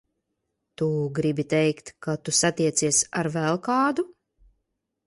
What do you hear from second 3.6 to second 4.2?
kādu?